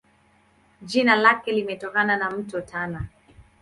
[0.81, 3.05] Jina lake limetokana na Mto Tana.